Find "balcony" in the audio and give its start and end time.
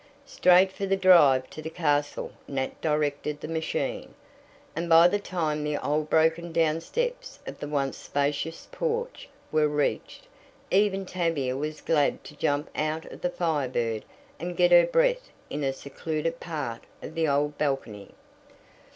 17.59-18.15